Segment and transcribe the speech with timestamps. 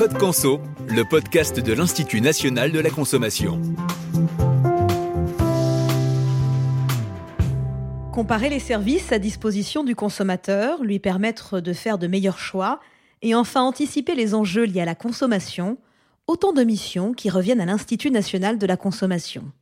[0.00, 3.60] Code Conso, le podcast de l'Institut national de la consommation.
[8.10, 12.80] Comparer les services à disposition du consommateur, lui permettre de faire de meilleurs choix
[13.20, 15.76] et enfin anticiper les enjeux liés à la consommation,
[16.26, 19.52] autant de missions qui reviennent à l'Institut national de la consommation.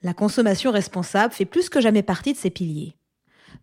[0.00, 2.96] La consommation responsable fait plus que jamais partie de ses piliers.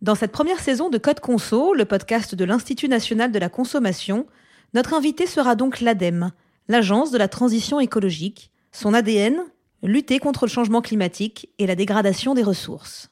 [0.00, 4.28] Dans cette première saison de Code Conso, le podcast de l'Institut national de la consommation,
[4.74, 6.32] notre invité sera donc l'ADEME,
[6.68, 8.50] l'Agence de la transition écologique.
[8.72, 9.36] Son ADN
[9.84, 13.10] Lutter contre le changement climatique et la dégradation des ressources.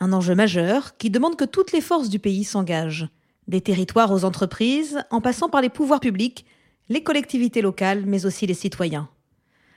[0.00, 3.08] Un enjeu majeur qui demande que toutes les forces du pays s'engagent,
[3.46, 6.46] des territoires aux entreprises, en passant par les pouvoirs publics,
[6.88, 9.08] les collectivités locales, mais aussi les citoyens.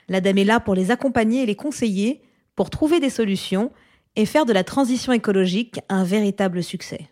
[0.08, 2.20] L'ADEME est là pour les accompagner et les conseiller,
[2.56, 3.70] pour trouver des solutions
[4.16, 7.08] et faire de la transition écologique un véritable succès.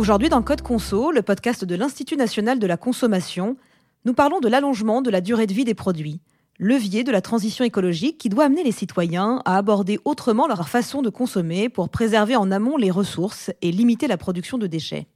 [0.00, 3.58] Aujourd'hui, dans Code Conso, le podcast de l'Institut national de la consommation,
[4.06, 6.22] nous parlons de l'allongement de la durée de vie des produits,
[6.58, 11.02] levier de la transition écologique qui doit amener les citoyens à aborder autrement leur façon
[11.02, 15.06] de consommer pour préserver en amont les ressources et limiter la production de déchets.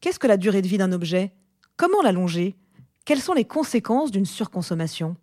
[0.00, 1.32] Qu'est-ce que la durée de vie d'un objet?
[1.76, 2.56] Comment l'allonger?
[3.04, 5.14] Quelles sont les conséquences d'une surconsommation?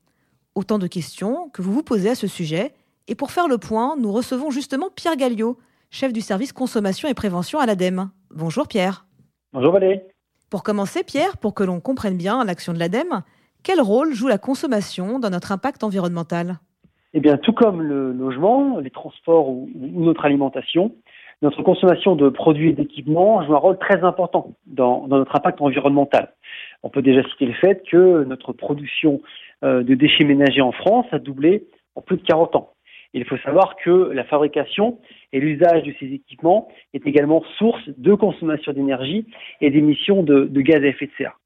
[0.56, 2.74] Autant de questions que vous vous posez à ce sujet.
[3.10, 5.58] Et pour faire le point, nous recevons justement Pierre Galliot,
[5.92, 8.10] chef du service consommation et prévention à l'ADEME.
[8.34, 9.06] Bonjour Pierre.
[9.52, 10.00] Bonjour Valérie.
[10.50, 13.22] Pour commencer, Pierre, pour que l'on comprenne bien l'action de l'ADEME,
[13.64, 16.60] quel rôle joue la consommation dans notre impact environnemental?
[17.14, 20.96] Eh bien, tout comme le logement, les transports ou, notre alimentation,
[21.42, 26.34] notre consommation de produits et d'équipements joue un rôle très important dans, notre impact environnemental.
[26.84, 29.22] On peut déjà citer le fait que notre production
[29.64, 32.70] euh, de déchets ménagers en France a doublé en plus de 40 ans.
[33.14, 35.00] Il faut savoir que la fabrication
[35.34, 39.26] et l'usage de ces équipements est également source de consommation d'énergie
[39.60, 41.38] et d'émissions de, gaz à effet de serre.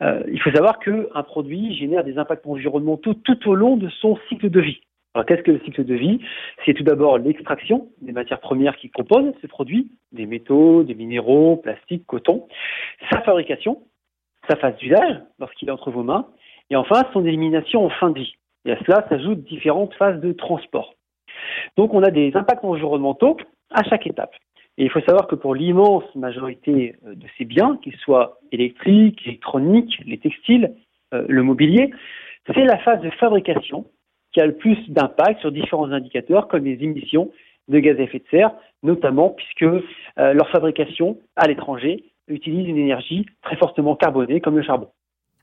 [0.00, 4.18] Euh, il faut savoir qu'un produit génère des impacts environnementaux tout au long de son
[4.28, 4.80] cycle de vie.
[5.14, 6.20] Alors qu'est-ce que le cycle de vie?
[6.64, 11.56] C'est tout d'abord l'extraction des matières premières qui composent ce produit, des métaux, des minéraux,
[11.56, 12.46] plastique, coton,
[13.10, 13.82] sa fabrication,
[14.48, 16.26] sa phase d'usage lorsqu'il est entre vos mains,
[16.68, 18.34] et enfin son élimination en fin de vie.
[18.66, 20.94] Et à cela s'ajoutent différentes phases de transport.
[21.76, 23.36] Donc on a des impacts environnementaux
[23.70, 24.34] à chaque étape.
[24.78, 29.26] Et il faut savoir que pour l'immense majorité euh, de ces biens, qu'ils soient électriques,
[29.26, 30.74] électroniques, les textiles,
[31.14, 31.90] euh, le mobilier,
[32.46, 33.86] c'est la phase de fabrication
[34.32, 37.30] qui a le plus d'impact sur différents indicateurs comme les émissions
[37.68, 39.80] de gaz à effet de serre, notamment puisque euh,
[40.34, 44.90] leur fabrication à l'étranger utilise une énergie très fortement carbonée comme le charbon.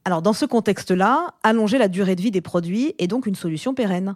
[0.06, 3.74] Alors dans ce contexte-là, allonger la durée de vie des produits est donc une solution
[3.74, 4.16] pérenne.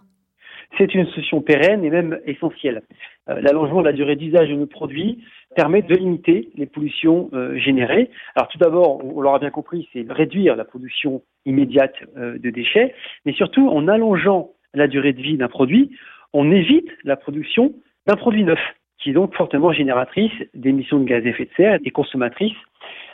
[0.76, 2.82] C'est une solution pérenne et même essentielle.
[3.30, 5.24] Euh, l'allongement de la durée d'usage de nos produits
[5.56, 8.10] permet de limiter les pollutions euh, générées.
[8.36, 12.94] Alors tout d'abord, on, l'aura bien compris, c'est réduire la production immédiate euh, de déchets,
[13.24, 15.96] mais surtout en allongeant la durée de vie d'un produit,
[16.34, 17.72] on évite la production
[18.06, 18.60] d'un produit neuf,
[18.98, 22.56] qui est donc fortement génératrice d'émissions de gaz à effet de serre et consommatrice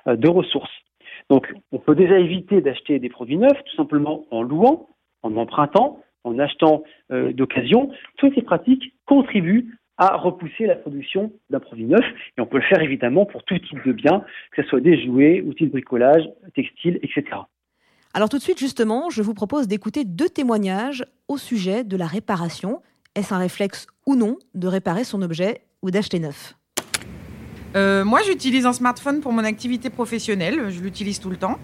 [0.07, 0.73] de ressources.
[1.31, 4.89] Donc, on peut déjà éviter d'acheter des produits neufs, tout simplement en louant,
[5.23, 7.91] en empruntant, en achetant euh, d'occasion.
[8.19, 12.05] Toutes ces pratiques contribuent à repousser la production d'un produit neuf.
[12.37, 15.05] Et on peut le faire évidemment pour tout type de biens, que ce soit des
[15.05, 16.25] jouets, outils de bricolage,
[16.55, 17.25] textiles, etc.
[18.13, 22.07] Alors tout de suite, justement, je vous propose d'écouter deux témoignages au sujet de la
[22.07, 22.83] réparation.
[23.15, 26.55] Est-ce un réflexe ou non de réparer son objet ou d'acheter neuf?
[27.75, 30.71] Euh, moi, j'utilise un smartphone pour mon activité professionnelle.
[30.71, 31.59] Je l'utilise tout le temps.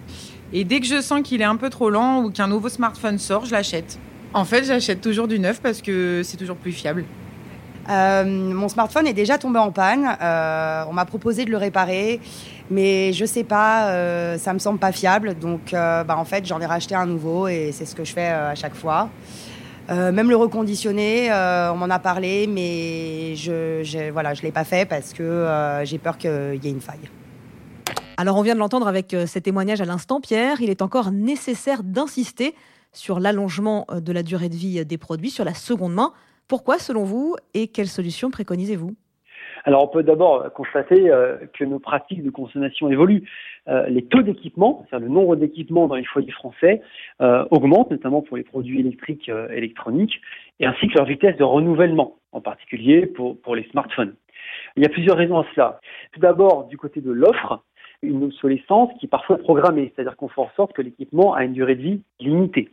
[0.53, 3.19] Et dès que je sens qu'il est un peu trop lent ou qu'un nouveau smartphone
[3.19, 3.99] sort, je l'achète.
[4.35, 7.05] En fait, j'achète toujours du neuf parce que c'est toujours plus fiable.
[7.89, 10.17] Euh, mon smartphone est déjà tombé en panne.
[10.21, 12.21] Euh, on m'a proposé de le réparer,
[12.71, 15.37] mais je sais pas, ça me semble pas fiable.
[15.39, 18.29] Donc, bah, en fait, j'en ai racheté un nouveau et c'est ce que je fais
[18.29, 19.09] à chaque fois.
[19.91, 24.53] Euh, même le reconditionner, euh, on m'en a parlé, mais je ne voilà, je l'ai
[24.53, 27.11] pas fait parce que euh, j'ai peur qu'il y ait une faille.
[28.17, 31.83] Alors on vient de l'entendre avec ces témoignages à l'instant, Pierre, il est encore nécessaire
[31.83, 32.55] d'insister
[32.93, 36.13] sur l'allongement de la durée de vie des produits, sur la seconde main.
[36.47, 38.95] Pourquoi selon vous et quelles solutions préconisez-vous?
[39.65, 43.29] Alors on peut d'abord constater euh, que nos pratiques de consommation évoluent.
[43.69, 46.83] Euh, les taux d'équipement, c'est-à-dire le nombre d'équipements dans les foyers français,
[47.21, 50.21] euh, augmentent, notamment pour les produits électriques, électroniques,
[50.61, 54.15] et ainsi que leur vitesse de renouvellement, en particulier pour, pour les smartphones.
[54.77, 55.81] Il y a plusieurs raisons à cela.
[56.13, 57.63] Tout d'abord, du côté de l'offre,
[58.03, 61.53] une obsolescence qui est parfois programmée, c'est-à-dire qu'on fait en sorte que l'équipement a une
[61.53, 62.71] durée de vie limitée.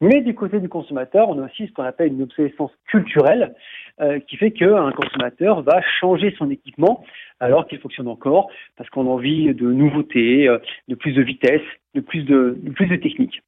[0.00, 3.54] Mais du côté du consommateur, on a aussi ce qu'on appelle une obsolescence culturelle,
[4.00, 7.04] euh, qui fait qu'un consommateur va changer son équipement
[7.40, 11.62] alors qu'il fonctionne encore parce qu'on a envie de nouveautés, euh, de plus de vitesse,
[11.94, 13.42] de plus de, plus de technique.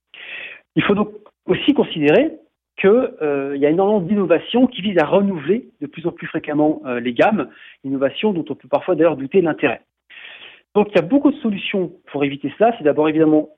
[0.77, 1.11] Il faut donc
[1.47, 2.33] aussi considérer
[2.79, 6.83] qu'il euh, y a énormément d'innovations qui visent à renouveler de plus en plus fréquemment
[7.01, 7.49] les gammes,
[7.85, 9.83] innovations dont on peut parfois d'ailleurs douter de l'intérêt.
[10.75, 12.75] Donc il y a beaucoup de solutions pour éviter cela.
[12.79, 13.51] C'est d'abord évidemment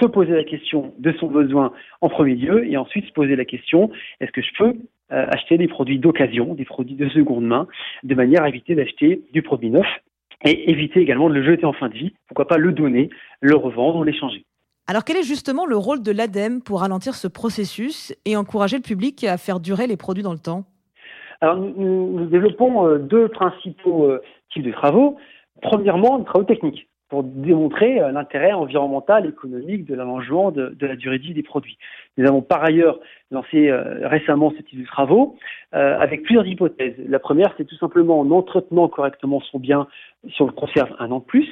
[0.00, 3.44] se poser la question de son besoin en premier lieu et ensuite se poser la
[3.44, 3.90] question
[4.20, 4.74] est-ce que je peux
[5.12, 7.66] euh, acheter des produits d'occasion, des produits de seconde main,
[8.02, 9.86] de manière à éviter d'acheter du produit neuf
[10.44, 12.14] et éviter également de le jeter en fin de vie.
[12.28, 13.10] Pourquoi pas le donner,
[13.40, 14.44] le revendre, l'échanger.
[14.88, 18.82] Alors quel est justement le rôle de l'ADEME pour ralentir ce processus et encourager le
[18.82, 20.64] public à faire durer les produits dans le temps?
[21.40, 24.22] Alors nous, développons euh, deux principaux euh,
[24.52, 25.16] types de travaux.
[25.60, 31.18] Premièrement, des travaux techniques pour démontrer euh, l'intérêt environnemental, économique de l'allongement de, la durée
[31.18, 31.78] de vie des produits.
[32.16, 32.98] Nous avons par ailleurs
[33.30, 35.36] lancé euh, récemment ce type de travaux
[35.74, 36.94] euh, avec plusieurs hypothèses.
[37.08, 39.86] La première, c'est tout simplement en entretenant correctement son bien
[40.28, 41.48] si on le conserve un an de plus.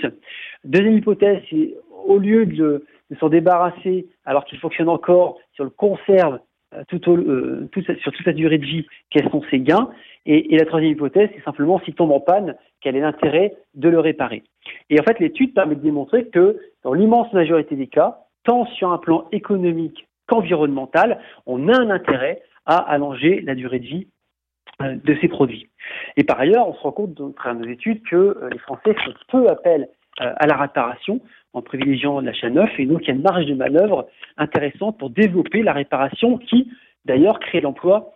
[0.65, 1.75] Deuxième hypothèse, c'est
[2.07, 6.41] au lieu de, de s'en débarrasser alors qu'il fonctionne encore, si on le conserve
[6.81, 9.91] au, tout, sur toute la durée de vie, quels sont ses gains
[10.27, 14.01] et, la troisième hypothèse, c'est simplement s'il tombe en panne, quel est l'intérêt de le
[14.01, 14.43] réparer?
[14.89, 18.91] Et en fait, l'étude permet de démontrer que dans l'immense majorité des cas, tant sur
[18.91, 24.09] un plan économique qu'environnemental, on a un intérêt à allonger la durée de vie
[24.81, 25.69] euh, de ces produits.
[26.17, 29.13] Et par ailleurs, on se rend compte dans nos études que euh, les Français font
[29.29, 29.89] peu appel
[30.23, 31.21] euh, à la réparation
[31.55, 35.11] en privilégiant l'achat neuf et donc il y a une marge de manœuvre intéressante pour
[35.11, 36.69] développer la réparation qui
[37.05, 38.13] d'ailleurs crée l'emploi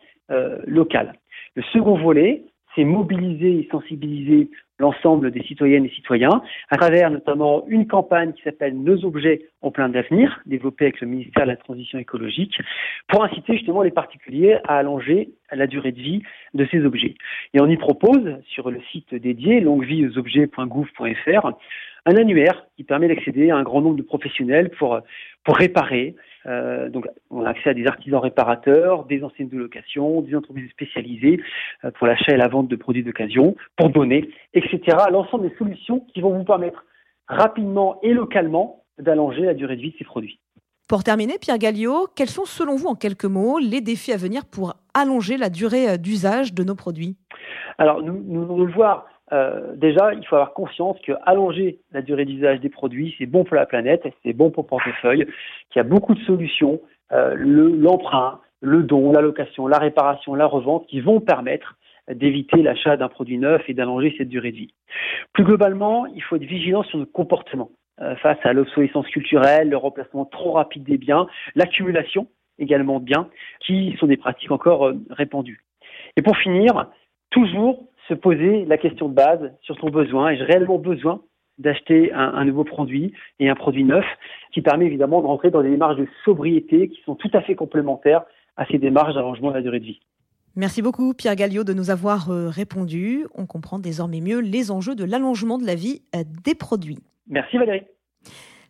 [0.67, 1.15] local.
[1.55, 2.43] Le second volet,
[2.79, 8.43] c'est mobiliser et sensibiliser l'ensemble des citoyennes et citoyens à travers notamment une campagne qui
[8.43, 12.57] s'appelle Nos objets ont plein d'avenir, développée avec le ministère de la Transition écologique,
[13.09, 16.23] pour inciter justement les particuliers à allonger la durée de vie
[16.55, 17.17] de ces objets.
[17.53, 21.51] Et on y propose, sur le site dédié longuevieauxobjets.gouv.fr,
[22.07, 25.01] un annuaire qui permet d'accéder à un grand nombre de professionnels pour,
[25.43, 26.15] pour réparer,
[26.47, 30.71] euh, donc, on a accès à des artisans réparateurs, des enseignes de location, des entreprises
[30.71, 31.41] spécialisées
[31.85, 34.97] euh, pour l'achat et la vente de produits d'occasion, pour donner, etc.
[35.11, 36.85] L'ensemble des solutions qui vont vous permettre
[37.27, 40.41] rapidement et localement d'allonger la durée de vie de ces produits.
[40.89, 44.47] Pour terminer, Pierre Galliot, quels sont selon vous en quelques mots les défis à venir
[44.47, 47.17] pour allonger la durée euh, d'usage de nos produits?
[47.77, 52.03] Alors, nous, nous allons le voir euh, déjà, il faut avoir conscience que allonger la
[52.03, 55.27] durée d'usage des produits, c'est bon pour la planète, c'est bon pour le portefeuille,
[55.71, 56.81] qu'il y a beaucoup de solutions,
[57.13, 61.77] euh, l'emprunt, le, don, la location, la réparation, la revente, qui vont permettre
[62.11, 64.75] d'éviter l'achat d'un produit neuf et d'allonger cette durée de vie.
[65.35, 67.71] Plus globalement, il faut être vigilant sur notre comportement
[68.01, 72.29] euh, face à l'obsolescence culturelle, le remplacement trop rapide des biens, l'accumulation
[72.59, 73.29] également de biens,
[73.61, 75.63] qui sont des pratiques encore répandues.
[76.17, 76.89] Et pour finir,
[77.31, 80.31] toujours se poser la question de base sur son besoin.
[80.31, 81.23] Ai-je réellement besoin
[81.59, 84.05] d'acheter un, nouveau produit et un produit neuf
[84.53, 87.57] qui permet évidemment de rentrer dans des démarches de sobriété qui sont tout à fait
[87.57, 88.23] complémentaires
[88.57, 90.01] à ces démarches d'allongement de la durée de vie.
[90.55, 93.27] Merci beaucoup Pierre Galliot de nous avoir euh, répondu.
[93.35, 96.99] On comprend désormais mieux les enjeux de l'allongement de la vie euh, des produits.
[97.29, 97.83] Merci Valérie.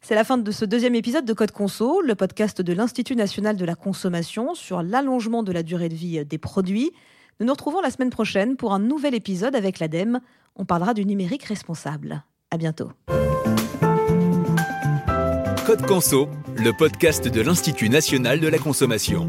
[0.01, 3.57] C'est la fin de ce deuxième épisode de Code Conso, le podcast de l'Institut national
[3.57, 6.93] de la consommation sur l'allongement de la durée de vie euh, des produits.
[7.41, 10.21] Nous nous retrouvons la semaine prochaine pour un nouvel épisode avec l'ADEME.
[10.57, 12.25] On parlera du numérique responsable.
[12.51, 12.91] À bientôt.
[15.65, 19.29] Code Conso, le podcast de l'Institut national de la consommation.